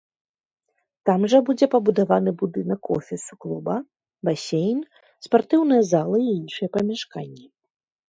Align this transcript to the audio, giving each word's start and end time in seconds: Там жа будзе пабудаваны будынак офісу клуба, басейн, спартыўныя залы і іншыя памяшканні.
Там 1.09 1.21
жа 1.33 1.39
будзе 1.49 1.65
пабудаваны 1.75 2.31
будынак 2.41 2.81
офісу 2.97 3.33
клуба, 3.45 3.75
басейн, 4.31 4.79
спартыўныя 5.29 5.81
залы 5.95 6.17
і 6.27 6.31
іншыя 6.41 6.67
памяшканні. 6.81 7.45